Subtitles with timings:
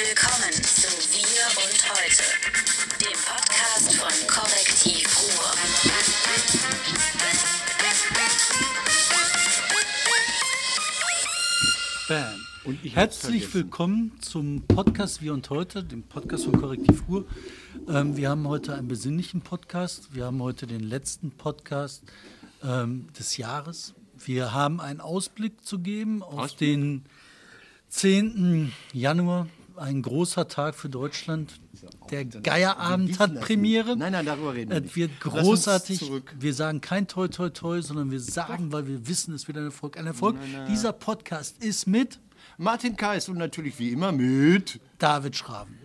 [0.00, 2.22] Willkommen zu Wir und Heute,
[3.02, 5.52] dem Podcast von Korrektiv Ruhr.
[12.08, 12.40] Bam.
[12.64, 13.54] Und ich Herzlich vergessen.
[13.54, 17.26] willkommen zum Podcast Wir und Heute, dem Podcast von Korrektiv Ruhr.
[17.86, 20.14] Ähm, wir haben heute einen besinnlichen Podcast.
[20.14, 22.04] Wir haben heute den letzten Podcast
[22.62, 23.92] ähm, des Jahres.
[24.16, 26.58] Wir haben einen Ausblick zu geben auf Ausblick?
[26.58, 27.04] den
[27.90, 28.72] 10.
[28.94, 29.46] Januar.
[29.80, 31.58] Ein großer Tag für Deutschland.
[32.10, 33.96] Der Geierabend hat Premiere.
[33.96, 34.96] Nein, nein, darüber reden wir Es nicht.
[34.96, 36.02] wird großartig.
[36.38, 39.64] Wir sagen kein Toi Toi Toi, sondern wir sagen, weil wir wissen, es wird ein
[39.64, 39.96] Erfolg.
[39.96, 40.36] Ein Erfolg.
[40.68, 42.18] Dieser Podcast ist mit
[42.58, 44.80] Martin Kais und natürlich wie immer mit.
[44.98, 45.78] David Schraven.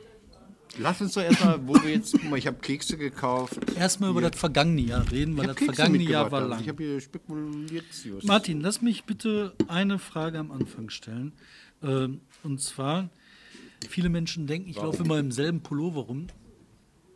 [0.77, 3.57] Lass uns doch erstmal, wo wir jetzt, guck mal, ich habe Kekse gekauft.
[3.77, 6.59] Erstmal über das vergangene Jahr reden, weil das Kekse vergangene Jahr war lang.
[6.59, 8.25] Ich habe hier Spekulatius.
[8.25, 11.31] Martin, lass mich bitte eine Frage am Anfang stellen.
[11.81, 13.09] Ähm, und zwar,
[13.89, 16.27] viele Menschen denken, ich laufe immer im selben Pullover rum.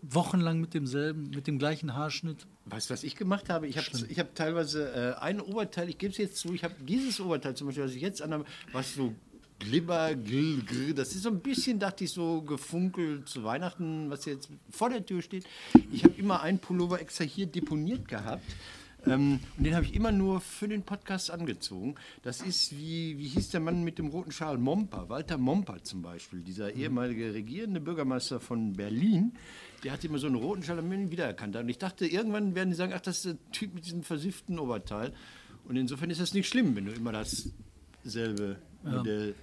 [0.02, 2.47] Wochenlang mit demselben, mit dem gleichen Haarschnitt.
[2.66, 3.67] Weißt du, was ich gemacht habe?
[3.67, 7.19] Ich habe hab teilweise äh, ein Oberteil, ich gebe es jetzt zu, ich habe dieses
[7.19, 9.13] Oberteil zum Beispiel, was ich jetzt anhabe, was so
[9.59, 14.25] glibber, grill, grill, das ist so ein bisschen, dachte ich, so gefunkelt zu Weihnachten, was
[14.25, 15.45] jetzt vor der Tür steht.
[15.91, 18.44] Ich habe immer einen Pullover extra hier deponiert gehabt.
[19.05, 21.95] Ähm, und den habe ich immer nur für den Podcast angezogen.
[22.22, 24.58] Das ist wie, wie hieß der Mann mit dem roten Schal?
[24.58, 29.33] Momper, Walter Momper zum Beispiel, dieser ehemalige regierende Bürgermeister von Berlin.
[29.83, 31.64] Der hatte immer so einen roten Schal, den man ihn wiedererkannt hat.
[31.64, 34.59] Und ich dachte, irgendwann werden die sagen, ach, das ist der Typ mit diesem versifften
[34.59, 35.13] Oberteil.
[35.67, 39.36] Und insofern ist das nicht schlimm, wenn du immer dasselbe Modell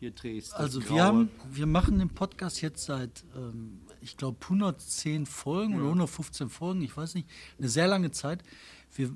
[0.00, 0.52] hier trägst.
[0.52, 0.94] das Also Graue.
[0.96, 6.48] wir haben, wir machen den Podcast jetzt seit, ähm, ich glaube, 110 Folgen oder 115
[6.48, 7.28] Folgen, ich weiß nicht,
[7.58, 8.42] eine sehr lange Zeit.
[8.94, 9.10] Wir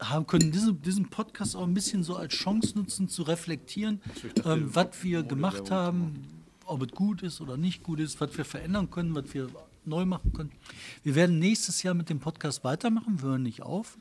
[0.00, 4.00] haben, können diese, diesen Podcast auch ein bisschen so als Chance nutzen, zu reflektieren,
[4.44, 8.44] ähm, was wir gemacht haben, ob es gut ist oder nicht gut ist, was wir
[8.44, 9.48] verändern können, was wir
[9.84, 10.52] neu machen können.
[11.02, 13.98] Wir werden nächstes Jahr mit dem Podcast weitermachen, wir hören nicht auf.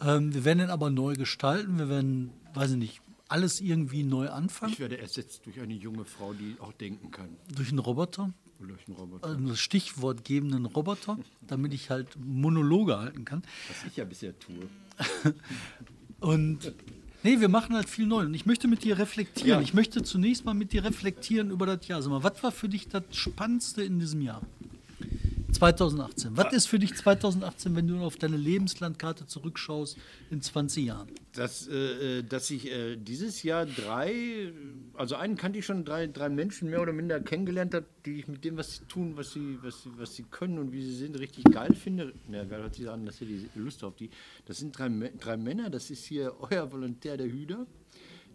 [0.00, 4.28] Ähm, wir werden ihn aber neu gestalten, wir werden, weiß ich nicht, alles irgendwie neu
[4.30, 7.28] anfangen, Ich werde ersetzt durch eine junge Frau, die auch denken kann.
[7.54, 8.32] durch einen Roboter.
[8.96, 9.28] Roboter.
[9.28, 13.42] einen stichwortgebenden Roboter, damit ich halt Monologe halten kann.
[13.68, 14.68] Was ich ja bisher tue.
[16.20, 16.72] Und
[17.22, 18.22] nee, wir machen halt viel neu.
[18.22, 19.60] Und ich möchte mit dir reflektieren.
[19.60, 19.60] Ja.
[19.60, 22.02] Ich möchte zunächst mal mit dir reflektieren über das Jahr.
[22.02, 24.42] Sag mal, was war für dich das Spannendste in diesem Jahr?
[25.52, 26.36] 2018.
[26.36, 29.96] Was ist für dich 2018, wenn du auf deine Lebenslandkarte zurückschaust
[30.30, 31.08] in 20 Jahren?
[31.32, 34.52] Dass, äh, äh, dass ich äh, dieses Jahr drei,
[34.94, 38.28] also einen kannte ich schon, drei, drei Menschen mehr oder minder kennengelernt habe, die ich
[38.28, 40.94] mit dem, was sie tun, was sie, was sie, was sie können und wie sie
[40.94, 42.12] sind, richtig geil finde.
[42.30, 44.10] Ja, geil hört sich an, dass ihr die Lust auf die.
[44.46, 44.88] Das sind drei,
[45.18, 47.66] drei Männer, das ist hier euer Volontär der Hüder.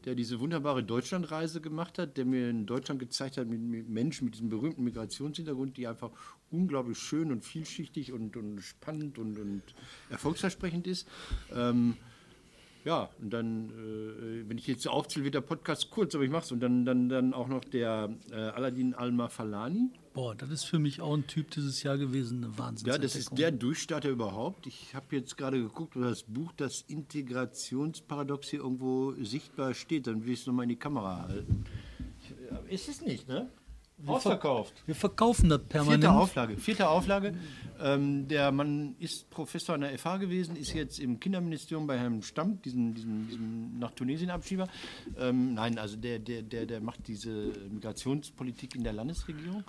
[0.05, 4.35] Der diese wunderbare Deutschlandreise gemacht hat, der mir in Deutschland gezeigt hat, mit, Menschen mit
[4.35, 6.11] diesem berühmten Migrationshintergrund, die einfach
[6.51, 9.61] unglaublich schön und vielschichtig und, und spannend und, und
[10.09, 11.07] erfolgsversprechend ist.
[11.55, 11.95] Ähm,
[12.85, 16.43] ja, und dann, äh, wenn ich jetzt aufzähle, wird der Podcast kurz, aber ich mache
[16.43, 16.51] es.
[16.51, 19.89] Und dann, dann, dann auch noch der äh, Aladdin Al-Mafalani.
[20.13, 22.87] Boah, das ist für mich auch ein Typ dieses Jahr gewesen, eine Wahnsinn.
[22.87, 24.67] Ja, das ist der Durchstarter überhaupt.
[24.67, 30.05] Ich habe jetzt gerade geguckt, wo das Buch, das Integrationsparadox hier irgendwo sichtbar steht.
[30.05, 31.65] Dann will ich es nochmal in die Kamera halten.
[32.69, 33.49] Ich, ist es nicht, ne?
[34.05, 34.73] Ausverkauft.
[34.85, 36.03] Wir verkaufen das permanent.
[36.03, 36.57] Vierte Auflage.
[36.57, 37.35] Vierte Auflage.
[37.79, 42.21] Ähm, der Mann ist Professor an der FH gewesen, ist jetzt im Kinderministerium bei Herrn
[42.21, 44.67] Stamm, diesem, diesem, diesem nach Tunesien Abschieber.
[45.17, 49.63] Ähm, nein, also der, der, der, der macht diese Migrationspolitik in der Landesregierung.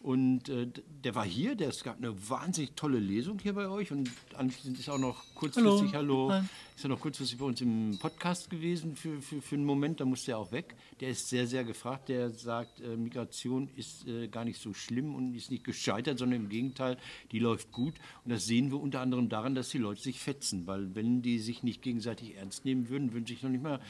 [0.00, 0.68] Und äh,
[1.02, 4.78] der war hier, der, es gab eine wahnsinnig tolle Lesung hier bei euch und anschließend
[4.78, 6.42] ist auch noch kurzfristig, hallo, Hi.
[6.76, 10.04] ist er noch kurzfristig bei uns im Podcast gewesen für, für, für einen Moment, da
[10.04, 10.76] musste er auch weg.
[11.00, 15.12] Der ist sehr, sehr gefragt, der sagt, äh, Migration ist äh, gar nicht so schlimm
[15.14, 16.98] und ist nicht gescheitert, sondern im Gegenteil,
[17.32, 17.94] die läuft gut.
[18.24, 21.40] Und das sehen wir unter anderem daran, dass die Leute sich fetzen, weil wenn die
[21.40, 23.80] sich nicht gegenseitig ernst nehmen würden, würden sie sich noch nicht mal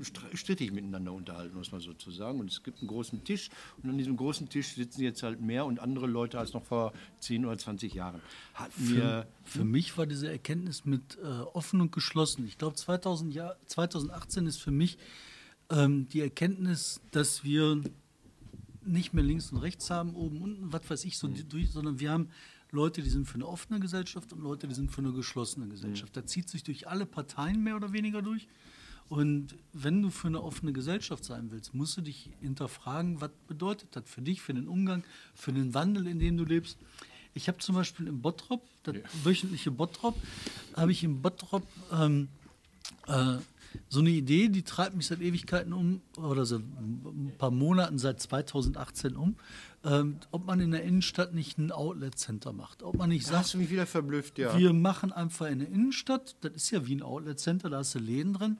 [0.00, 2.40] str- strittig miteinander unterhalten, muss man sozusagen.
[2.40, 3.50] Und es gibt einen großen Tisch
[3.82, 6.92] und an diesem großen Tisch sitzen jetzt halt mehr und andere Leute als noch vor
[7.20, 8.20] 10 oder 20 Jahren.
[8.54, 12.46] Hat mir Für mich war diese Erkenntnis mit äh, offen und geschlossen.
[12.46, 14.98] Ich glaube, 2000 Jahr, 2018 ist für mich
[15.70, 17.82] ähm, die Erkenntnis, dass wir
[18.84, 22.00] nicht mehr links und rechts haben, oben, unten, was weiß ich, so die, durch, sondern
[22.00, 22.30] wir haben
[22.70, 26.16] Leute, die sind für eine offene Gesellschaft und Leute, die sind für eine geschlossene Gesellschaft.
[26.16, 28.46] Da zieht sich durch alle Parteien mehr oder weniger durch.
[29.08, 33.88] Und wenn du für eine offene Gesellschaft sein willst, musst du dich hinterfragen, was bedeutet
[33.92, 35.02] das für dich, für den Umgang,
[35.34, 36.76] für den Wandel, in dem du lebst.
[37.34, 40.16] Ich habe zum Beispiel im Bottrop, das wöchentliche Bottrop,
[40.74, 42.28] habe ich im Bottrop ähm,
[43.06, 43.38] äh,
[43.88, 48.20] so eine Idee, die treibt mich seit Ewigkeiten um, oder seit ein paar Monaten, seit
[48.20, 49.36] 2018 um,
[49.84, 52.82] ähm, ob man in der Innenstadt nicht ein Outlet-Center macht.
[52.82, 54.56] Ob man nicht Da sagt, hast du mich wieder verblüfft, ja.
[54.56, 57.98] wir machen einfach in der Innenstadt, das ist ja wie ein Outlet-Center, da hast du
[57.98, 58.58] Läden drin.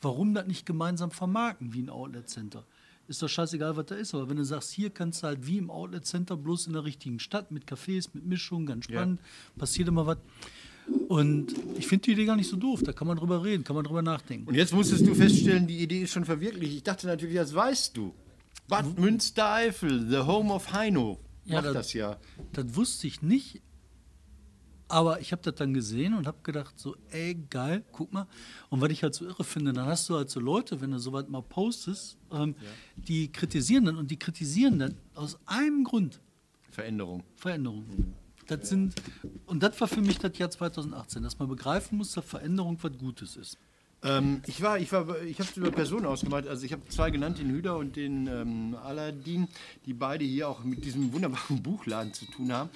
[0.00, 2.64] Warum das nicht gemeinsam vermarkten wie ein Outlet-Center?
[3.08, 4.14] Ist doch scheißegal, was da ist.
[4.14, 7.18] Aber wenn du sagst, hier kannst du halt wie im Outlet-Center bloß in der richtigen
[7.20, 9.20] Stadt mit Cafés, mit Mischungen, ganz spannend,
[9.56, 10.18] passiert immer was.
[11.08, 12.82] Und ich finde die Idee gar nicht so doof.
[12.82, 14.48] Da kann man drüber reden, kann man drüber nachdenken.
[14.48, 16.74] Und jetzt musstest du feststellen, die Idee ist schon verwirklicht.
[16.74, 18.12] Ich dachte natürlich, das weißt du.
[18.68, 21.18] Bad Münstereifel, the home of Heino.
[21.44, 22.16] Ja, Macht da- das ja.
[22.52, 23.62] Das wusste ich nicht.
[24.88, 28.28] Aber ich habe das dann gesehen und habe gedacht, so, ey, geil, guck mal.
[28.70, 30.98] Und was ich halt so irre finde, dann hast du halt so Leute, wenn du
[30.98, 32.54] sowas mal postest, ähm,
[32.96, 36.20] die kritisieren dann und die kritisieren dann aus einem Grund
[36.70, 37.24] Veränderung.
[37.36, 38.14] Veränderung.
[38.46, 38.94] Das sind,
[39.46, 42.96] und das war für mich das Jahr 2018, dass man begreifen muss, dass Veränderung was
[42.96, 43.58] Gutes ist.
[44.02, 46.46] Ähm, ich war, ich war, ich habe es über Personen ausgemacht.
[46.46, 49.48] Also ich habe zwei genannt, den Hüder und den ähm, Aladdin,
[49.86, 52.70] die beide hier auch mit diesem wunderbaren Buchladen zu tun haben.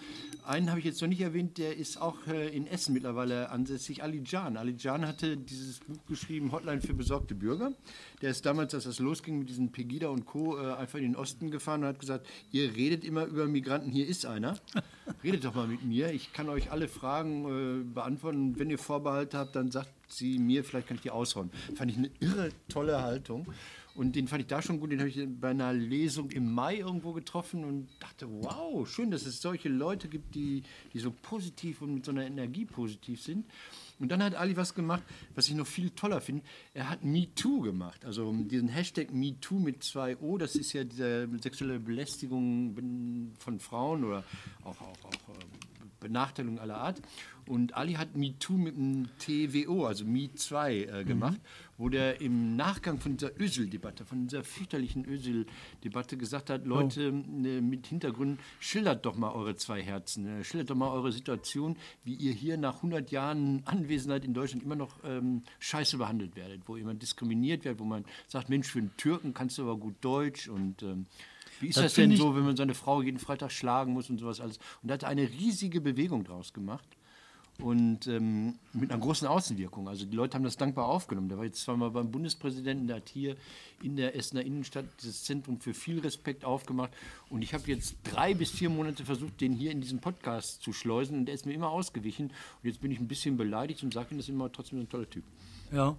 [0.44, 4.02] Einen habe ich jetzt noch nicht erwähnt, der ist auch äh, in Essen mittlerweile ansässig,
[4.02, 4.56] Ali Can.
[4.56, 7.73] Ali Can hatte dieses Buch geschrieben, Hotline für besorgte Bürger.
[8.23, 11.16] Der ist damals, als das losging mit diesen Pegida und Co., äh, einfach in den
[11.16, 14.58] Osten gefahren und hat gesagt, ihr redet immer über Migranten, hier ist einer.
[15.25, 17.44] Redet doch mal mit mir, ich kann euch alle Fragen
[17.81, 18.58] äh, beantworten.
[18.58, 21.50] Wenn ihr Vorbehalte habt, dann sagt sie mir, vielleicht kann ich die aushauen.
[21.74, 23.46] Fand ich eine irre tolle Haltung.
[23.94, 24.92] Und den fand ich da schon gut.
[24.92, 29.26] Den habe ich bei einer Lesung im Mai irgendwo getroffen und dachte, wow, schön, dass
[29.26, 30.62] es solche Leute gibt, die,
[30.92, 33.46] die so positiv und mit so einer Energie positiv sind.
[33.98, 35.02] Und dann hat Ali was gemacht,
[35.34, 36.42] was ich noch viel toller finde.
[36.72, 38.04] Er hat MeToo gemacht.
[38.04, 44.04] Also diesen Hashtag MeToo mit zwei O, das ist ja diese sexuelle Belästigung von Frauen
[44.04, 44.24] oder
[44.64, 45.69] auch, auch, auch äh,
[46.00, 47.00] Benachteiligung aller Art.
[47.47, 51.41] Und Ali hat MeToo mit einem TWO, also Me2, äh, gemacht,
[51.79, 57.61] wo der im Nachgang von dieser Ösel-Debatte, von dieser fürchterlichen Ösel-Debatte gesagt hat, Leute äh,
[57.61, 62.14] mit Hintergrund, schildert doch mal eure zwei Herzen, äh, schildert doch mal eure Situation, wie
[62.14, 66.76] ihr hier nach 100 Jahren Anwesenheit in Deutschland immer noch ähm, scheiße behandelt werdet, wo
[66.76, 70.49] jemand diskriminiert wird, wo man sagt, Mensch, für einen Türken kannst du aber gut Deutsch
[70.49, 71.06] und ähm,
[71.60, 74.18] wie ist Das das, denn so, wenn man seine Frau jeden Freitag schlagen muss und
[74.18, 74.58] sowas alles?
[74.82, 76.88] Und da hat er eine riesige Bewegung draus gemacht
[77.60, 79.88] und ähm, mit einer großen Außenwirkung.
[79.88, 81.28] Also die Leute haben das dankbar aufgenommen.
[81.28, 83.36] Der war jetzt zweimal beim Bundespräsidenten, der hat hier
[83.82, 86.92] in der Essener Innenstadt dieses Zentrum für viel Respekt aufgemacht.
[87.28, 90.72] Und ich habe jetzt drei bis vier Monate versucht, den hier in diesem Podcast zu
[90.72, 92.26] schleusen und der ist mir immer ausgewichen.
[92.28, 94.88] Und jetzt bin ich ein bisschen beleidigt und sage ihm, das ist immer trotzdem ein
[94.88, 95.24] toller Typ.
[95.72, 95.96] Ja.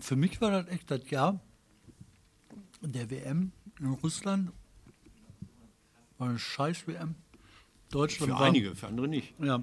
[0.00, 1.40] Für mich war das echt das Jahr
[2.82, 4.50] der WM in Russland.
[6.18, 7.14] War eine scheiß WM.
[7.90, 9.34] Deutschland Für war, einige, für andere nicht.
[9.40, 9.62] Ja,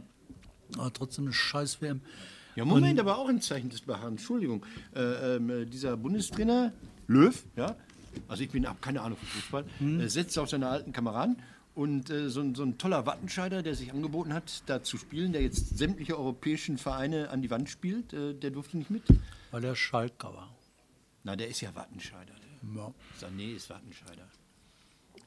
[0.78, 2.02] aber trotzdem eine scheiß WM.
[2.56, 4.22] Ja, Moment, aber auch ein Zeichen des Beharrens.
[4.22, 4.66] Entschuldigung.
[4.96, 6.72] Äh, ähm, äh, dieser Bundestrainer,
[7.08, 7.76] Löw, ja,
[8.30, 9.66] also ich bin, habe keine Ahnung von Fußball,
[10.02, 11.36] äh, setzt auf seine alten Kameraden
[11.76, 15.34] und äh, so, ein- so ein toller Wattenscheider, der sich angeboten hat, da zu spielen,
[15.34, 19.04] der jetzt sämtliche europäischen Vereine an die Wand spielt, äh, der durfte nicht mit.
[19.52, 20.56] Weil der Schalker war.
[21.26, 22.34] Na, der ist ja Wattenscheider.
[22.76, 22.94] Ja.
[23.20, 24.28] Sané ist Wattenscheider.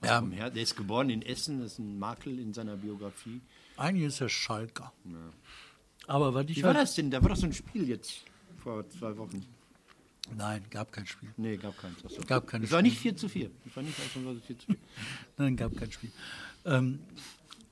[0.05, 0.23] Ja.
[0.31, 3.41] Her- Der ist geboren in Essen, das ist ein Makel in seiner Biografie.
[3.77, 4.93] Eigentlich ist er Schalker.
[6.07, 7.11] Aber was ich Wie war halt, das denn?
[7.11, 8.23] Da war doch so ein Spiel jetzt
[8.63, 9.45] vor zwei Wochen.
[10.37, 11.31] Nein, gab kein Spiel.
[11.37, 11.99] Nee, gab keins.
[12.05, 12.21] Ach so.
[12.27, 13.51] Gab keine Es war nicht 4 zu 4.
[13.67, 14.77] Es war nicht ausnahmsweise 4 zu 4.
[15.39, 16.11] Nein, gab kein Spiel.
[16.67, 16.99] Ähm,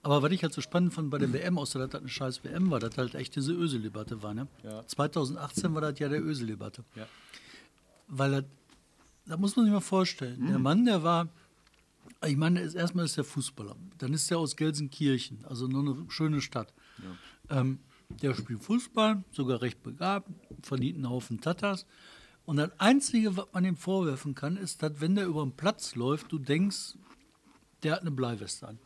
[0.02, 2.44] aber was ich halt so spannend fand bei der WM, außer dass das eine scheiß
[2.44, 4.32] WM war, dass halt echt diese Ösel-Debatte war.
[4.32, 4.46] Ne?
[4.62, 4.87] Ja.
[4.87, 6.85] 2018 war das ja der Ösel-Debatte.
[6.94, 7.06] Ja.
[8.08, 8.44] Weil er,
[9.26, 11.28] da muss man sich mal vorstellen, der Mann, der war,
[12.25, 16.11] ich meine, ist, erstmal ist er Fußballer, dann ist er aus Gelsenkirchen, also nur eine
[16.11, 16.73] schöne Stadt.
[17.50, 17.78] Ähm,
[18.09, 20.30] der spielt Fußball, sogar recht begabt,
[20.62, 21.87] verdient einen Haufen Tatas.
[22.45, 25.97] Und das Einzige, was man ihm vorwerfen kann, ist, dass wenn der über den Platz
[25.97, 26.95] läuft, du denkst,
[27.83, 28.78] der hat eine Bleiweste an.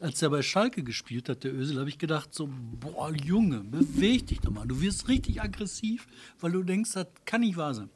[0.00, 2.48] Als er bei Schalke gespielt hat, der Ösel, habe ich gedacht so,
[2.80, 4.66] boah, Junge, beweg dich doch mal.
[4.66, 6.06] Du wirst richtig aggressiv,
[6.40, 7.90] weil du denkst, das kann nicht wahr sein.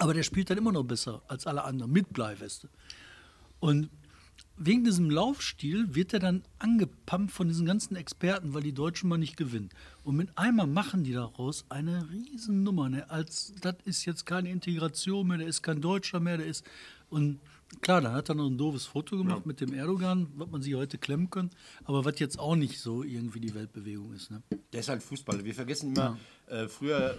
[0.00, 2.70] Aber der spielt dann immer noch besser als alle anderen mit Bleiweste.
[3.60, 3.90] Und
[4.56, 9.18] wegen diesem Laufstil wird er dann angepumpt von diesen ganzen Experten, weil die Deutschen mal
[9.18, 9.68] nicht gewinnen.
[10.02, 12.88] Und mit einmal machen die daraus eine Riesennummer.
[12.88, 13.10] Ne?
[13.10, 16.64] Als das ist jetzt keine Integration mehr, der ist kein Deutscher mehr, der ist.
[17.10, 17.38] Und
[17.82, 20.74] klar, da hat er noch ein doofes Foto gemacht mit dem Erdogan, was man sich
[20.74, 21.50] heute klemmen kann,
[21.84, 24.30] aber was jetzt auch nicht so irgendwie die Weltbewegung ist.
[24.30, 24.42] Ne?
[24.72, 25.44] Der ist halt Fußballer.
[25.44, 27.18] Wir vergessen immer, äh, früher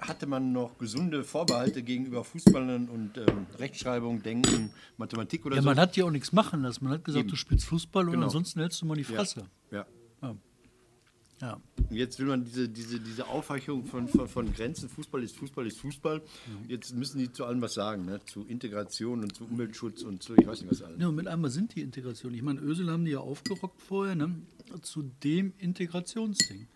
[0.00, 5.68] hatte man noch gesunde Vorbehalte gegenüber Fußballern und ähm, Rechtschreibung, Denken, Mathematik oder Ja, so.
[5.68, 6.84] man hat ja auch nichts machen lassen.
[6.84, 7.30] Man hat gesagt, Eben.
[7.30, 8.24] du spielst Fußball und Genau.
[8.26, 9.44] ansonsten hältst du mal die Fresse.
[9.70, 9.86] ja.
[10.22, 10.36] Ja.
[11.40, 11.54] Ja.
[11.88, 15.66] Und Jetzt will man diese, diese, diese Aufweichung von, von, von Grenzen, Fußball ist Fußball
[15.66, 16.20] ist Fußball.
[16.68, 18.20] Jetzt müssen die zu allem was sagen, ne?
[18.26, 21.00] zu Integration und zu Umweltschutz und zu, ich weiß nicht was alles.
[21.00, 22.34] Ja, und mit einmal sind die Integration.
[22.34, 24.34] Ich meine, Ösel haben die ja aufgerockt vorher, ne?
[24.82, 26.68] Zu dem Integrationsding.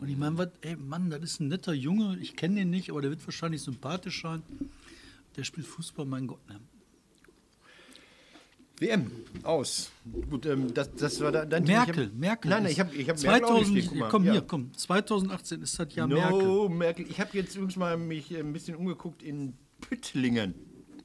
[0.00, 2.90] Und ich meine, was, ey Mann, das ist ein netter Junge, ich kenne den nicht,
[2.90, 4.42] aber der wird wahrscheinlich sympathisch sein.
[5.36, 6.40] Der spielt Fußball, mein Gott.
[6.48, 6.58] Ne?
[8.78, 9.10] WM,
[9.42, 9.90] aus.
[10.30, 11.64] Gut, ähm, das, das war dein.
[11.64, 12.48] Merkel, ich hab, Merkel.
[12.50, 14.08] Nein, nein, ich habe ich hab Merkel auch 2000, nicht stehen, guck mal.
[14.08, 14.32] komm Ja.
[14.32, 14.72] hier, komm.
[14.74, 16.68] 2018 ist das Jahr No, Merkel.
[16.70, 17.06] Merkel.
[17.10, 19.52] Ich habe jetzt übrigens mal mich äh, ein bisschen umgeguckt in
[19.82, 20.54] Püttlingen.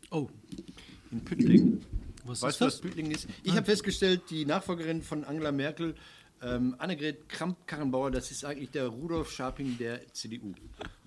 [0.09, 0.29] Oh,
[1.11, 1.81] In Püttlingen.
[2.23, 2.73] Was weißt ist du, das?
[2.75, 3.27] was Püttlingen ist?
[3.43, 5.95] Ich habe festgestellt, die Nachfolgerin von Angela Merkel,
[6.41, 10.53] ähm, Annegret Kramp-Karrenbauer, das ist eigentlich der Rudolf Scharping der CDU.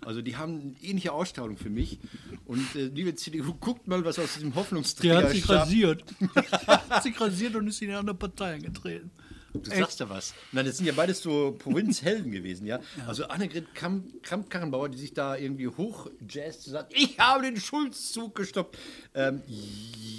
[0.01, 1.99] Also die haben eine ähnliche Ausstrahlung für mich.
[2.47, 6.05] Und äh, liebe CDU, guckt mal, was aus diesem der Hoffnungsträger hat sich Scharp- rasiert.
[6.67, 9.11] hat sich rasiert und ist in eine andere Partei eingetreten.
[9.55, 10.35] Du sagst ja was.
[10.53, 12.81] Nein, das sind ja beides so Provinzhelden gewesen, ja.
[13.07, 18.35] Also Annegret Kramp- Kramp-Karrenbauer, die sich da irgendwie hochjazzt und sagt, ich habe den Schulzzug
[18.35, 18.79] gestoppt.
[19.15, 19.43] Ähm,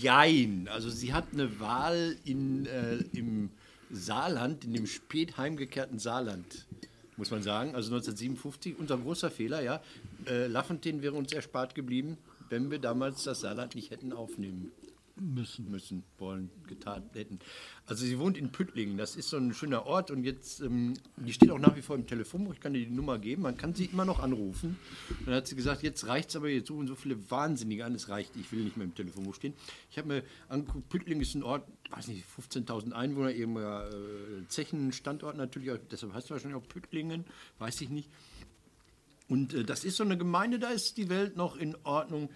[0.01, 0.67] jein.
[0.71, 3.51] Also sie hat eine Wahl in, äh, im
[3.91, 6.67] Saarland, in dem spät heimgekehrten Saarland,
[7.17, 7.75] muss man sagen.
[7.75, 9.81] Also 1957, unser großer Fehler, ja.
[10.25, 12.17] Äh, Lafontaine wäre uns erspart geblieben,
[12.49, 14.71] wenn wir damals das Saarland nicht hätten aufnehmen
[15.19, 15.69] Müssen.
[15.69, 17.39] müssen, wollen, getan hätten.
[17.85, 21.33] Also sie wohnt in Püttlingen, das ist so ein schöner Ort und jetzt, ähm, die
[21.33, 23.73] steht auch nach wie vor im Telefonbuch, ich kann dir die Nummer geben, man kann
[23.73, 24.77] sie immer noch anrufen.
[25.25, 28.09] Dann hat sie gesagt, jetzt reicht es aber, jetzt suchen so viele Wahnsinnige an, es
[28.09, 29.53] reicht, ich will nicht mehr im Telefonbuch stehen.
[29.91, 35.37] Ich habe mir angeguckt, Püttlingen ist ein Ort, weiß nicht, 15.000 Einwohner, eben äh, Zechenstandort
[35.37, 37.25] natürlich, deshalb heißt es wahrscheinlich auch Püttlingen,
[37.59, 38.09] weiß ich nicht.
[39.29, 42.29] Und äh, das ist so eine Gemeinde, da ist die Welt noch in Ordnung.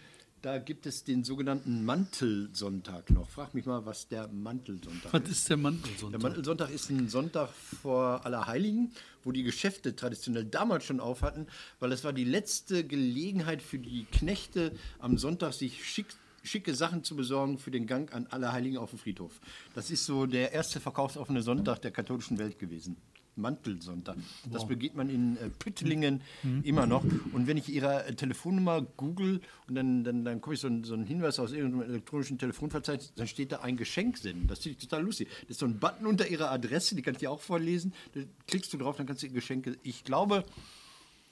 [0.43, 3.29] Da gibt es den sogenannten Mantelsonntag noch.
[3.29, 5.29] Frag mich mal, was der Mantelsonntag Was ist.
[5.29, 6.19] ist der Mantelsonntag?
[6.19, 7.49] Der Mantelsonntag ist ein Sonntag
[7.81, 8.91] vor Allerheiligen,
[9.23, 11.47] wo die Geschäfte traditionell damals schon auf hatten,
[11.79, 16.07] weil es war die letzte Gelegenheit für die Knechte am Sonntag, sich schick,
[16.43, 19.39] schicke Sachen zu besorgen für den Gang an Allerheiligen auf dem Friedhof.
[19.75, 22.97] Das ist so der erste verkaufsoffene Sonntag der katholischen Welt gewesen.
[23.35, 24.17] Mantelsonntag.
[24.51, 26.21] Das begeht man in äh, Püttlingen
[26.63, 27.03] immer noch.
[27.31, 30.83] Und wenn ich ihre äh, Telefonnummer google und dann, dann, dann komme ich so einen,
[30.83, 34.47] so einen Hinweis aus irgendeinem elektronischen Telefonverzeichnis, dann steht da ein Geschenk senden.
[34.47, 35.29] Das finde ich total lustig.
[35.41, 37.93] Das ist so ein Button unter ihrer Adresse, die kann ich dir auch vorlesen.
[38.13, 39.77] Da klickst du drauf, dann kannst du ihr Geschenke.
[39.83, 40.45] Ich glaube,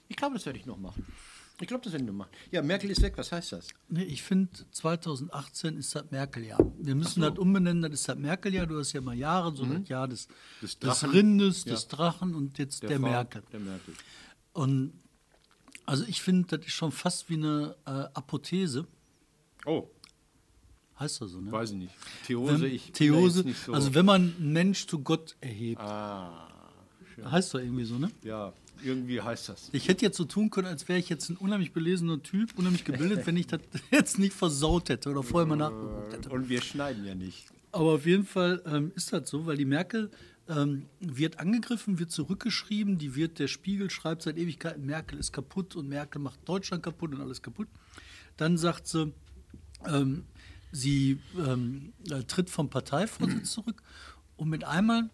[0.08, 1.06] ich glaube, das werde ich noch machen.
[1.62, 2.30] Ich glaube, das werde ich noch machen.
[2.50, 3.14] Ja, Merkel ist weg.
[3.16, 3.68] Was heißt das?
[3.88, 6.58] Nee, ich finde, 2018 ist das Merkel-Jahr.
[6.78, 8.66] Wir müssen das umbenennen, das ist das Merkel-Jahr.
[8.66, 10.28] Du hast ja mal Jahre, so das Jahr des,
[10.60, 11.12] Des des.
[11.12, 11.72] Rindes, Ja.
[11.72, 13.42] des Drachen und jetzt der, Frau- Merkel.
[13.52, 13.94] Der Merkel.
[14.52, 14.92] Und
[15.86, 18.86] also ich finde, das ist schon fast wie eine äh, Apothese.
[19.64, 19.88] Oh,
[20.98, 21.50] Heißt das so, ne?
[21.50, 21.94] weiß ich nicht.
[22.26, 23.72] Theose, Wenn, ich Theose, so.
[23.72, 25.80] also wenn man einen Mensch zu Gott erhebt.
[25.80, 26.48] ah,
[27.24, 28.10] Heißt doch irgendwie so, ne?
[28.22, 28.52] ja,
[28.84, 29.70] irgendwie heißt das.
[29.72, 32.84] Ich hätte jetzt so tun können, als wäre ich jetzt ein unheimlich belesener Typ, unheimlich
[32.84, 33.60] gebildet, wenn ich das
[33.90, 36.30] jetzt nicht versaut hätte oder vorher mal nachgeguckt hätte.
[36.30, 37.46] Und wir schneiden ja nicht.
[37.72, 40.10] Aber auf jeden Fall ähm, ist das so, weil die Merkel
[40.48, 45.76] ähm, wird angegriffen, wird zurückgeschrieben, die wird, der Spiegel schreibt seit Ewigkeiten, Merkel ist kaputt
[45.76, 47.68] und Merkel macht Deutschland kaputt und alles kaputt.
[48.36, 49.12] Dann sagt sie,
[49.86, 50.24] ähm,
[50.70, 53.82] sie ähm, äh, tritt vom Parteivorsitz zurück
[54.36, 55.10] und mit einmal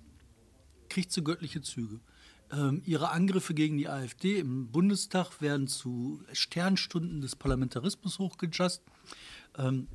[0.88, 2.00] kriegt sie göttliche Züge.
[2.50, 8.82] Ähm, ihre Angriffe gegen die AfD im Bundestag werden zu Sternstunden des Parlamentarismus hochgejust.
[9.56, 9.88] Ähm,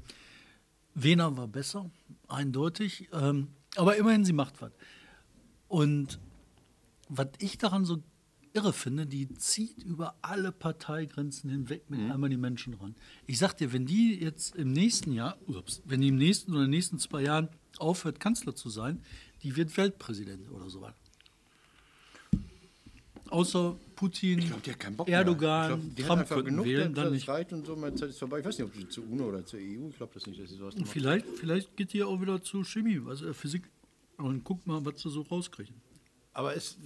[0.94, 1.90] Wehner war besser,
[2.28, 3.10] eindeutig.
[3.12, 4.72] Ähm, aber immerhin, sie macht was.
[5.68, 6.20] Und
[7.10, 8.04] was ich daran so
[8.54, 12.96] irre finde, die zieht über alle Parteigrenzen hinweg mit einmal die Menschen ran.
[13.26, 16.62] Ich sag dir, wenn die jetzt im nächsten Jahr, ups, wenn die im nächsten oder
[16.62, 19.02] in den nächsten zwei Jahren aufhört, Kanzler zu sein,
[19.42, 20.94] die wird Weltpräsident oder sowas.
[23.34, 25.08] Außer Putin, mehr.
[25.08, 27.28] Erdogan, glaub, Trump könnten genug, wählen, dann nicht.
[27.28, 28.40] reicht und so, meine Zeit ist vorbei.
[28.40, 30.50] Ich weiß nicht, ob sie zur UNO oder zur EU, ich glaube das nicht, dass
[30.52, 33.64] sie sowas vielleicht, vielleicht geht die auch wieder zu Chemie, also äh, Physik.
[34.18, 35.74] Und guck mal, was sie so rauskriegen.
[36.34, 36.78] Aber es,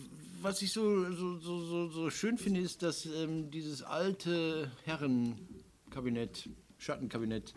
[0.42, 7.54] was ich so, so, so, so, schön finde, ist, dass ähm, dieses alte Herrenkabinett, Schattenkabinett,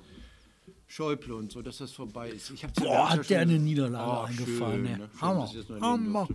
[0.89, 2.51] Schäuble und so, dass das vorbei ist.
[2.51, 4.73] Ich Boah, hat der eine Niederlage Oh, eingefahren.
[4.73, 5.11] schön, ne?
[5.13, 6.29] Schön, Hammer, Hammer.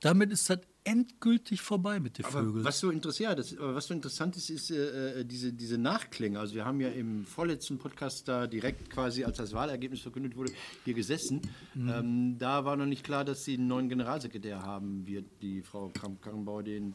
[0.00, 2.64] Damit ist das endgültig vorbei mit den Aber Vögeln.
[2.64, 6.38] was so interessiert, das, was so interessant ist, ist äh, äh, diese, diese Nachklänge.
[6.38, 10.52] Also wir haben ja im vorletzten Podcast da direkt quasi, als das Wahlergebnis verkündet wurde,
[10.84, 11.40] hier gesessen.
[11.74, 11.88] Mhm.
[11.88, 15.88] Ähm, da war noch nicht klar, dass sie einen neuen Generalsekretär haben wird, die Frau
[15.88, 16.94] Kramp-Karrenbauer, den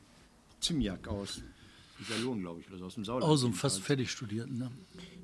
[0.59, 1.41] Zimjak aus
[1.99, 3.31] Iserlohn, glaube ich, oder so aus dem Sauerland.
[3.31, 3.75] Auch so ein jedenfalls.
[3.75, 4.57] fast fertig Studierten.
[4.57, 4.71] Ne?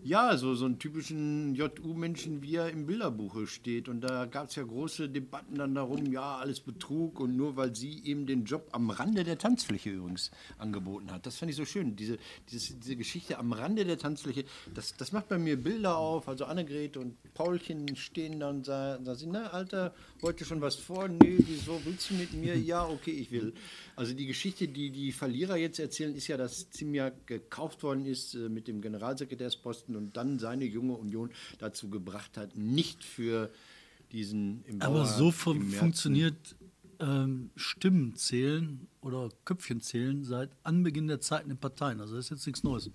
[0.07, 3.89] Ja, so, so einen typischen JU-Menschen, wie er im Bilderbuche steht.
[3.89, 7.75] Und da gab es ja große Debatten dann darum, ja, alles Betrug und nur weil
[7.75, 10.29] sie ihm den Job am Rande der Tanzfläche übrigens
[10.59, 11.25] angeboten hat.
[11.25, 11.95] Das fand ich so schön.
[11.95, 12.19] Diese,
[12.51, 16.27] diese, diese Geschichte am Rande der Tanzfläche, das, das macht bei mir Bilder auf.
[16.27, 19.91] Also Annegret und Paulchen stehen dann und sagen, na Alter,
[20.21, 21.07] heute schon was vor?
[21.07, 22.55] Nee, wieso willst du mit mir?
[22.65, 23.53] Ja, okay, ich will.
[23.95, 28.35] Also die Geschichte, die die Verlierer jetzt erzählen, ist ja, dass Ziemiak gekauft worden ist
[28.35, 33.49] äh, mit dem Generalsekretärsposten und dann seine junge Union dazu gebracht hat, nicht für
[34.11, 36.35] diesen im Aber Bauer so fu im funktioniert
[36.99, 41.99] ähm, Stimmen zählen oder Köpfchen zählen seit Anbeginn der Zeiten in Parteien.
[42.01, 42.89] Also das ist jetzt nichts Neues.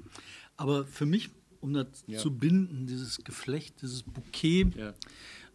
[0.56, 1.30] Aber für mich,
[1.60, 2.18] um das Ja.
[2.18, 4.94] zu binden, dieses Geflecht, dieses Bouquet, Ja.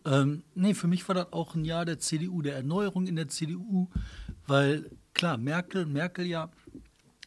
[0.05, 3.27] ähm, nee, für mich war das auch ein Jahr der CDU, der Erneuerung in der
[3.27, 3.89] CDU,
[4.47, 6.51] weil klar, Merkel, Merkel ja,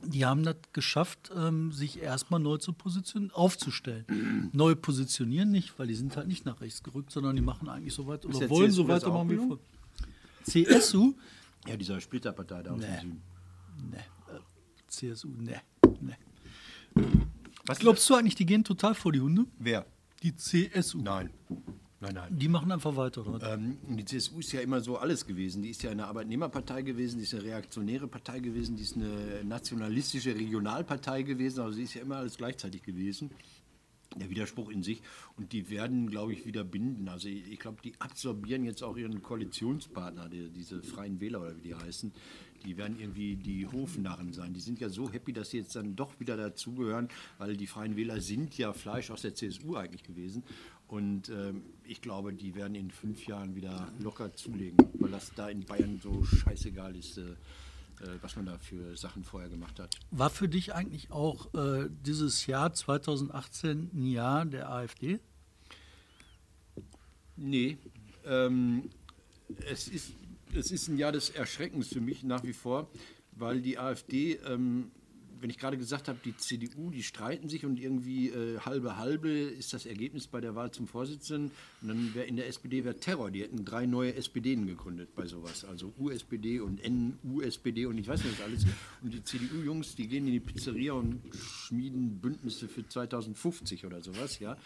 [0.05, 4.51] die haben das geschafft, ähm, sich erstmal neu zu positionieren, aufzustellen.
[4.53, 7.95] neu positionieren nicht, weil die sind halt nicht nach rechts gerückt, sondern die machen eigentlich
[7.95, 9.59] so weit oder der wollen CSU so weitermachen wie vor.
[10.45, 11.15] CSU?
[11.67, 12.87] Ja, dieser Splitterpartei da aus Nee.
[12.87, 13.23] dem Süden.
[13.91, 13.99] Ne.
[13.99, 14.41] Äh,
[14.87, 15.61] CSU, ne.
[16.01, 16.17] ne.
[17.67, 19.45] Was Glaubst du eigentlich, die gehen total vor die Hunde?
[19.59, 19.85] Wer?
[20.23, 21.03] Die CSU.
[21.03, 21.31] Nein.
[22.01, 22.39] Nein, nein.
[22.39, 23.55] Die machen einfach weiter, oder?
[23.55, 25.63] Ähm, die CSU ist ja immer so alles gewesen.
[25.63, 29.43] Die ist ja eine Arbeitnehmerpartei gewesen, die ist eine reaktionäre Partei gewesen, die ist eine
[29.45, 31.61] nationalistische Regionalpartei gewesen.
[31.61, 33.31] Also sie ist ja immer alles gleichzeitig gewesen.
[34.17, 35.03] Der Widerspruch in sich.
[35.37, 37.09] Und die werden, glaube ich, wieder binden.
[37.09, 41.57] Also ich, ich glaube, die absorbieren jetzt auch ihren Koalitionspartner, die, diese Freien Wähler oder
[41.57, 42.13] wie die heißen.
[42.65, 44.55] Die werden irgendwie die Hofnarren sein.
[44.55, 47.97] Die sind ja so happy, dass sie jetzt dann doch wieder dazugehören, weil die Freien
[47.97, 50.43] Wähler sind ja Fleisch aus der CSU eigentlich gewesen.
[50.89, 55.49] Und ähm, ich glaube, die werden in fünf Jahren wieder locker zulegen, weil das da
[55.49, 57.37] in Bayern so scheißegal ist, äh, äh,
[58.21, 59.97] was man da für Sachen vorher gemacht hat.
[60.11, 65.19] War für dich eigentlich auch äh, dieses Jahr 2018 ein Jahr der AfD?
[67.37, 67.79] Nee,
[68.25, 68.91] ähm,
[69.65, 70.13] es, ist,
[70.53, 72.91] es ist ein Jahr des Erschreckens für mich nach wie vor,
[73.33, 74.91] weil die AfD, ähm,
[75.41, 79.31] wenn ich gerade gesagt habe, die CDU, die streiten sich und irgendwie äh, halbe halbe
[79.31, 81.51] ist das Ergebnis bei der Wahl zum Vorsitzenden.
[81.83, 83.31] Und dann wäre in der SPD wäre Terror.
[83.31, 85.65] Die hätten drei neue SPDen gegründet bei sowas.
[85.65, 88.67] Also USPD und NUSPD und ich weiß nicht was alles.
[89.03, 94.39] Und die CDU-Jungs, die gehen in die Pizzeria und schmieden Bündnisse für 2050 oder sowas,
[94.39, 94.57] ja.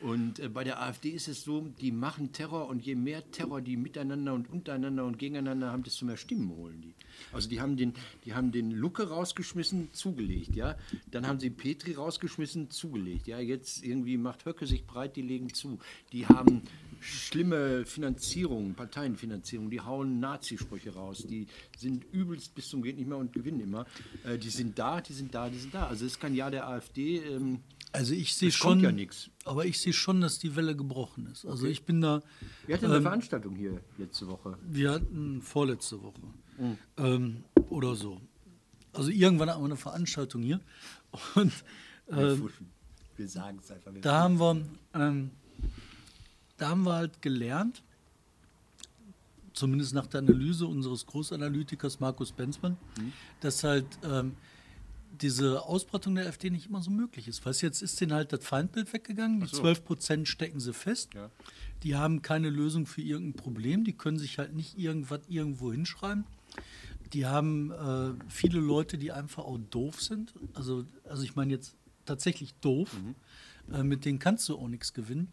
[0.00, 3.60] Und äh, bei der AfD ist es so, die machen Terror und je mehr Terror
[3.60, 6.94] die miteinander und untereinander und gegeneinander haben, desto mehr Stimmen holen die.
[7.32, 10.76] Also die haben den, die haben den Lucke rausgeschmissen, zugelegt, ja.
[11.10, 13.38] Dann haben sie Petri rausgeschmissen, zugelegt, ja.
[13.40, 15.78] Jetzt irgendwie macht Höcke sich breit, die legen zu.
[16.12, 16.62] Die haben
[17.00, 21.46] schlimme Finanzierung, Parteienfinanzierung, die hauen Nazisprüche raus, die
[21.76, 23.86] sind übelst bis zum geht nicht mehr und gewinnen immer.
[24.24, 25.86] Äh, die sind da, die sind da, die sind da.
[25.88, 27.16] Also es ist kein Jahr der AfD.
[27.18, 27.58] Ähm,
[27.92, 28.92] Also ich sehe schon, ja
[29.44, 31.44] aber ich sehe schon, dass die Welle gebrochen ist.
[31.44, 32.22] Also ich bin da.
[32.66, 34.56] wir hatten eine Veranstaltung hier letzte Woche.
[34.62, 36.22] Wir hatten vorletzte Woche
[36.58, 36.78] Mhm.
[36.98, 38.20] ähm, oder so.
[38.92, 40.60] Also irgendwann hatten wir eine Veranstaltung hier
[41.34, 41.52] und
[42.36, 42.70] fuschen.
[43.16, 43.92] Wir sagen es einfach.
[44.00, 44.62] Da haben wir,
[44.94, 45.30] ähm,
[46.56, 47.82] da haben wir halt gelernt,
[49.54, 53.12] zumindest nach der Analyse unseres Großanalytikers Markus Benzmann, Mhm.
[53.40, 54.34] dass halt ähm,
[55.20, 57.44] diese Ausbreitung der AfD nicht immer so möglich ist.
[57.44, 59.58] Du, jetzt ist denen halt das Feindbild weggegangen, die so.
[59.58, 61.12] 12 Prozent stecken sie fest.
[61.14, 61.30] Ja.
[61.82, 66.24] Die haben keine Lösung für irgendein Problem, die können sich halt nicht irgendwas irgendwo hinschreiben.
[67.12, 70.34] Die haben äh, viele Leute, die einfach auch doof sind.
[70.54, 72.96] Also, also ich meine jetzt tatsächlich doof.
[73.72, 75.32] Äh, mit denen kannst du auch nichts gewinnen.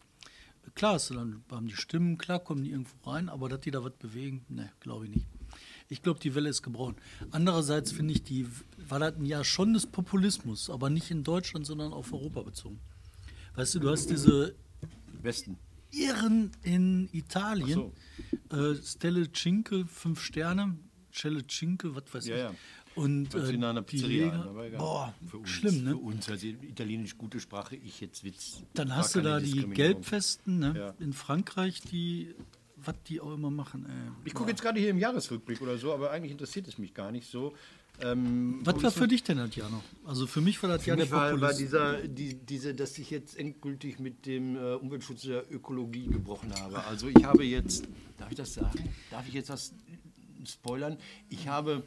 [0.75, 3.71] Klar, hast du dann haben die Stimmen, klar kommen die irgendwo rein, aber dass die
[3.71, 5.25] da was bewegen, ne, glaube ich nicht.
[5.87, 6.95] Ich glaube, die Welle ist gebrochen.
[7.31, 8.45] Andererseits finde ich, die
[8.87, 12.79] war das ein Jahr schon des Populismus, aber nicht in Deutschland, sondern auf Europa bezogen.
[13.55, 14.53] Weißt du, du hast diese
[15.21, 15.57] Westen.
[15.91, 17.91] Irren in Italien.
[18.51, 20.77] Äh, Stelle Cinque, fünf Sterne.
[21.11, 22.41] Stelle Cinque, was weiß Ja, ich.
[22.43, 22.53] ja.
[22.95, 24.79] Und äh, nach einer die Pizzeria an, aber egal.
[24.79, 25.91] boah, für uns, schlimm, ne?
[25.91, 28.61] Für uns, also italienisch gute Sprache, ich jetzt Witz.
[28.73, 29.67] Dann War hast du da die.
[29.67, 30.73] Gelbfesten ne?
[30.75, 30.93] Ja.
[30.99, 32.33] in Frankreich, die,
[32.77, 33.85] was die auch immer machen.
[33.85, 34.11] Ey.
[34.25, 37.11] Ich gucke jetzt gerade hier im Jahresrückblick oder so, aber eigentlich interessiert es mich gar
[37.11, 37.53] nicht so.
[38.01, 39.83] Ähm, Was war für dich denn das Jahr noch?
[40.05, 41.59] Also für mich war das Für Jahr der mich war, war Populist.
[41.59, 46.81] dieser, die, diese, dass ich jetzt endgültig mit dem äh, Umweltschutz der Ökologie gebrochen habe.
[46.85, 48.89] Also ich habe jetzt, darf ich das sagen?
[49.11, 49.73] Darf ich jetzt was
[50.45, 50.97] spoilern?
[51.29, 51.83] Ich habe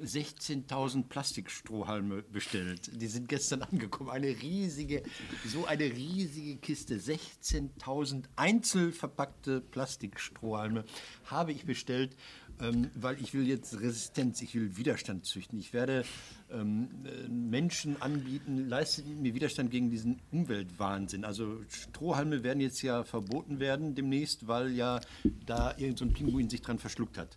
[0.00, 2.90] 16.000 Plastikstrohhalme bestellt.
[3.00, 4.10] Die sind gestern angekommen.
[4.10, 5.02] Eine riesige,
[5.46, 6.96] so eine riesige Kiste.
[6.96, 10.84] 16.000 einzeln verpackte Plastikstrohhalme
[11.26, 12.16] habe ich bestellt,
[12.60, 15.58] ähm, weil ich will jetzt Resistenz, ich will Widerstand züchten.
[15.58, 16.04] Ich werde
[16.50, 21.24] ähm, äh, Menschen anbieten, leistet mir Widerstand gegen diesen Umweltwahnsinn.
[21.24, 25.00] Also Strohhalme werden jetzt ja verboten werden demnächst, weil ja
[25.46, 27.36] da irgendein so Pinguin sich dran verschluckt hat.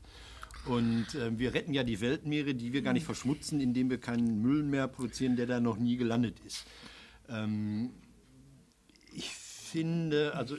[0.65, 4.41] Und äh, wir retten ja die Weltmeere, die wir gar nicht verschmutzen, indem wir keinen
[4.41, 6.65] Müll mehr produzieren, der da noch nie gelandet ist.
[7.29, 7.91] Ähm,
[9.13, 10.57] ich finde, also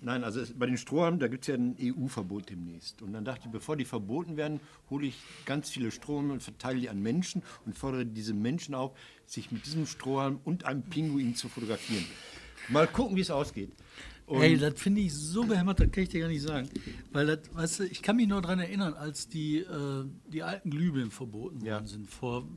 [0.00, 3.02] nein, also bei den Strohhalmen, da gibt es ja ein EU-Verbot demnächst.
[3.02, 6.80] Und dann dachte ich, bevor die verboten werden, hole ich ganz viele Strohhalme und verteile
[6.80, 8.92] die an Menschen und fordere diese Menschen auf,
[9.26, 12.04] sich mit diesem Strohhalm und einem Pinguin zu fotografieren.
[12.68, 13.72] Mal gucken, wie es ausgeht.
[14.26, 16.68] Und Hey, das finde ich so behämmert, das kann ich dir gar nicht sagen.
[17.12, 20.70] Weil das, weißt du, ich kann mich nur daran erinnern, als die, äh, die alten
[20.70, 21.74] Glühbirnen verboten Ja.
[21.74, 22.48] worden sind, vor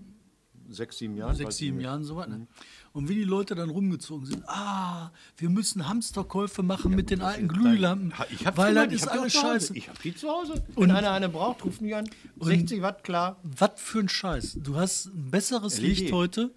[0.70, 1.36] sechs, sieben Jahren.
[1.36, 1.80] sechs, sieben.
[1.80, 2.28] Jahren, so was.
[2.28, 2.48] Ne?
[2.94, 7.48] Und wie die Leute dann rumgezogen sind, ah, wir müssen Hamsterkäufe machen mit den alten
[7.48, 9.78] Glühlampen, Ich weil das ist die alles scheiße.
[9.78, 10.64] Ich habe die zu Hause.
[10.76, 12.10] Wenn einer eine braucht, ruft mich an.
[12.40, 13.38] 60 Watt, klar.
[13.44, 14.58] Was für ein Scheiß.
[14.64, 15.88] Du hast ein besseres LED.
[16.00, 16.52] Licht heute,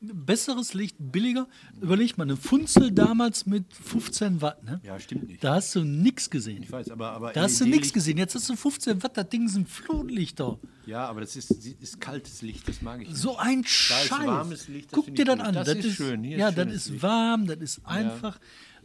[0.00, 1.48] besseres Licht, billiger.
[1.80, 4.80] Überleg mal, eine Funzel damals mit 15 Watt, ne?
[4.84, 5.42] Ja, stimmt nicht.
[5.44, 6.62] Da hast du nichts gesehen.
[6.62, 8.18] Ich weiß, aber, aber Da hast du nichts gesehen.
[8.18, 10.58] Jetzt hast du 15 Watt, das Ding sind Flutlichter.
[10.86, 13.16] Ja, aber das ist, ist kaltes Licht, das mag ich nicht.
[13.18, 14.10] So ein Da ist Scheiß.
[14.10, 15.54] warmes Licht, das Guck dir das an.
[15.54, 16.24] Das ist schön.
[16.24, 18.38] Hier ja, das ist warm, das ist einfach.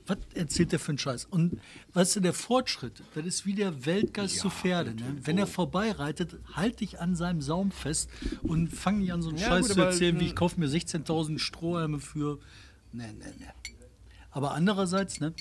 [0.07, 1.25] Was erzählt der für einen Scheiß?
[1.25, 1.59] Und
[1.93, 4.93] weißt du, der Fortschritt, das ist wie der Weltgeist zu Pferde.
[4.93, 5.17] Ne?
[5.23, 8.09] Wenn er vorbeireitet, halt dich an seinem Saum fest
[8.43, 10.67] und fang nicht an, so einen Ja, Scheiß gut, zu erzählen, wie ich kaufe mir
[10.67, 12.39] 16.000 Strohhalme für.
[12.93, 13.53] Ne, ne, ne.
[14.31, 15.33] Aber andererseits, ne,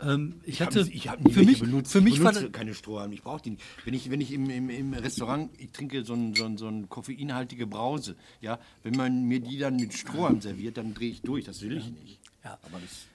[0.00, 1.92] ähm, ich hatte, hab- ich habe für mich, benutzt.
[1.92, 3.62] für ich mich war benutze keine Strohhalme, ich brauche die nicht.
[3.84, 6.66] Wenn ich, wenn ich im, im, im Restaurant, ich trinke so ein, so, ein, so
[6.66, 11.22] ein koffeinhaltige Brause, ja, wenn man mir die dann mit Strohhalm serviert, dann drehe ich
[11.22, 12.18] durch, das will ich nicht.
[12.42, 12.58] Ja.
[12.62, 13.06] Aber das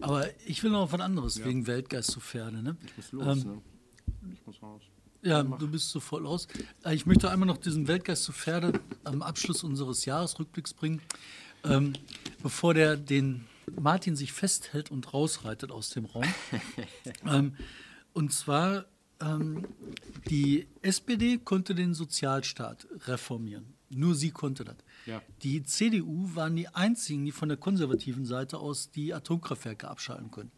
[0.00, 2.62] aber ich will noch was anderes wegen Weltgeist zu Pferde.
[2.62, 2.76] Ne?
[2.98, 3.62] ist los, Ähm, ne?
[4.32, 4.82] Ich muss raus.
[5.22, 6.48] Ja, du bist so voll aus.
[6.84, 11.02] Äh, Ich möchte einmal noch diesen Weltgeist zu Pferde am Abschluss unseres Jahresrückblicks bringen,
[11.64, 11.92] ähm,
[12.42, 13.46] bevor der den
[13.78, 16.24] Martin sich festhält und rausreitet aus dem Raum.
[17.26, 17.54] ähm,
[18.14, 18.86] und zwar,
[19.20, 19.66] ähm,
[20.30, 23.74] die SPD konnte den Sozialstaat reformieren.
[23.90, 24.76] Nur sie konnte das.
[25.06, 25.20] Ja.
[25.42, 30.52] Die CDU waren die einzigen, die von der konservativen Seite aus die Atomkraftwerke abschalten können.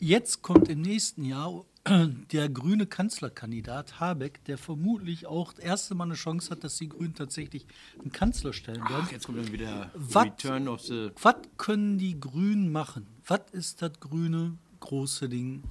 [0.00, 1.64] Jetzt kommt im nächsten Jahr
[2.32, 6.88] der grüne Kanzlerkandidat Habeck, der vermutlich auch das erste Mal eine Chance hat, dass die
[6.88, 7.66] Grünen tatsächlich
[7.98, 9.06] einen Kanzler stellen werden.
[9.06, 10.26] Ach, jetzt kommt dann wieder Was?
[10.26, 11.10] Return of the...
[11.20, 13.08] Was können die Grünen machen?
[13.26, 15.62] Was ist das grüne große Ding,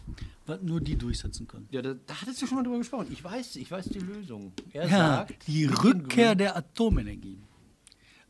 [0.46, 1.68] was nur die durchsetzen können?
[1.72, 3.08] Ja, da, da hattest du schon mal drüber gesprochen.
[3.12, 4.52] Ich weiß, ich weiß die Lösung.
[4.74, 7.38] Er Ja, sagt, die Rückkehr der Atomenergie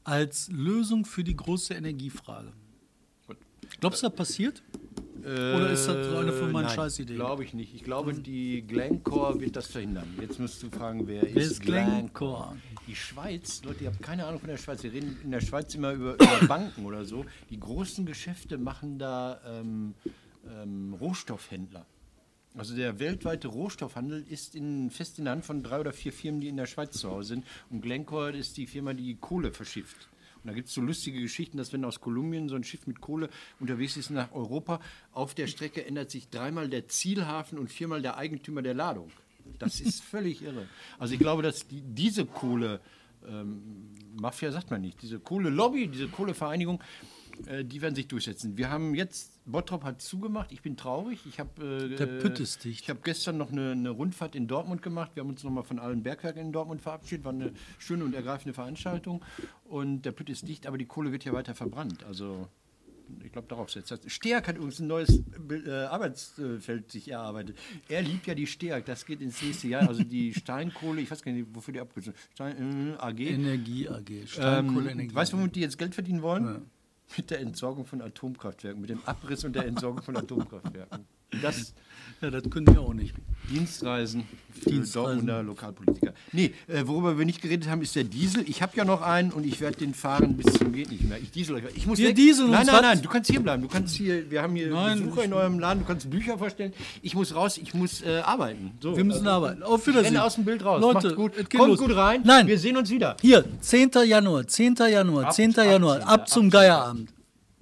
[0.03, 2.53] als Lösung für die große Energiefrage.
[3.27, 3.37] Gut.
[3.79, 4.63] Glaubst du, das passiert?
[5.23, 7.17] Oder ist das so eine von meinen Äh, Scheißideen?
[7.17, 7.73] glaube ich nicht.
[7.75, 10.07] Ich glaube, die Glencore wird das verhindern.
[10.21, 12.55] Jetzt musst du fragen, wer, Wer ist Glencore?
[12.87, 14.81] Die Schweiz, Leute, ihr habt keine Ahnung von der Schweiz.
[14.83, 17.25] Wir reden in der Schweiz immer über, über Banken oder so.
[17.49, 19.95] Die großen Geschäfte machen da ähm,
[20.49, 21.85] ähm, Rohstoffhändler.
[22.55, 26.41] Also der weltweite Rohstoffhandel ist in, fest in der Hand von drei oder vier Firmen,
[26.41, 27.45] die in der Schweiz zu Hause sind.
[27.69, 30.09] Und Glencore ist die Firma, die Kohle verschifft.
[30.43, 32.99] Und da gibt es so lustige Geschichten, dass wenn aus Kolumbien so ein Schiff mit
[32.99, 33.29] Kohle
[33.59, 34.79] unterwegs ist nach Europa,
[35.11, 39.11] auf der Strecke ändert sich dreimal der Zielhafen und viermal der Eigentümer der Ladung.
[39.59, 40.67] Das ist völlig irre.
[40.97, 42.79] Also ich glaube, dass die, diese Kohle,
[43.27, 46.81] ähm, Mafia sagt man nicht, diese Kohle-Lobby, diese Kohlevereinigung,
[47.63, 48.57] die werden sich durchsetzen.
[48.57, 51.19] Wir haben jetzt, Bottrop hat zugemacht, ich bin traurig.
[51.27, 52.81] Ich habe, äh, Der Pütt ist dicht.
[52.83, 55.11] Ich habe gestern noch eine, eine Rundfahrt in Dortmund gemacht.
[55.15, 57.23] Wir haben uns nochmal von allen Bergwerken in Dortmund verabschiedet.
[57.25, 59.23] War eine schöne und ergreifende Veranstaltung.
[59.65, 62.03] Und der Pütt ist dicht, aber die Kohle wird ja weiter verbrannt.
[62.05, 62.47] Also
[63.23, 64.01] ich glaube, darauf setzt das.
[64.07, 65.23] Steag hat übrigens ein neues
[65.65, 67.57] äh, Arbeitsfeld sich erarbeitet.
[67.87, 69.87] Er liebt ja die Steag, das geht ins nächste Jahr.
[69.87, 73.19] Also die Steinkohle, ich weiß gar nicht, wofür die Abkürzung Stein, äh, AG.
[73.19, 75.15] Energie AG, Ähm, Steinkohleenergie.
[75.15, 76.65] weißt du, womit die jetzt Geld verdienen wollen?
[77.15, 81.05] Mit der Entsorgung von Atomkraftwerken, mit dem Abriss und der Entsorgung von Atomkraftwerken.
[81.41, 81.73] Das
[82.21, 83.13] ja, das können wir auch nicht.
[83.49, 84.25] Dienstreisen
[84.61, 84.93] für Dienstreisen.
[85.25, 86.13] Dortmunder Lokalpolitiker.
[86.33, 88.43] Nee, äh, worüber wir nicht geredet haben, ist der Diesel.
[88.49, 91.17] Ich habe ja noch einen und ich werde den fahren bis zum geht nicht mehr.
[91.17, 91.63] Ich diesel euch.
[91.75, 92.15] Ich muss Wir weg.
[92.17, 93.61] dieseln Nein, nein, nein, du kannst hier bleiben.
[93.61, 96.37] Du kannst hier, wir haben hier Nein, Besucher ich- in eurem Laden, du kannst Bücher
[96.37, 96.73] vorstellen.
[97.01, 98.71] Ich muss raus, ich muss äh, arbeiten.
[98.81, 99.63] So, Wir müssen also, arbeiten.
[99.63, 100.13] Auf Ich Wiedersehen.
[100.15, 100.81] renne aus dem Bild raus.
[100.81, 101.31] Leute, Macht's gut.
[101.49, 101.79] Kommt los.
[101.79, 102.21] gut rein.
[102.25, 102.47] Nein.
[102.47, 103.15] Wir sehen uns wieder.
[103.21, 103.91] Hier, 10.
[104.05, 104.75] Januar, 10.
[104.91, 105.57] Januar, Ab- 10.
[105.57, 107.09] ab Januar, 10., ab zum ab Geierabend.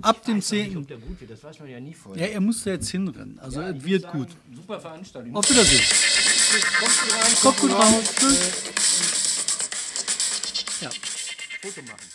[0.01, 0.79] Ab dem 10.
[0.79, 3.39] Nicht, ja, ja er muss da jetzt hinrennen.
[3.39, 4.29] Also, ja, es wird sagen, gut.
[4.53, 5.36] Super Veranstaltung.
[5.36, 5.84] Auf Wiedersehen.
[7.41, 8.03] Kommt gut raus.
[8.19, 8.39] Tschüss.
[10.81, 10.89] Ja.
[11.62, 12.14] Foto machen.